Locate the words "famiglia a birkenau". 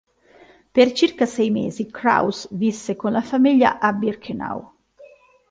3.21-4.73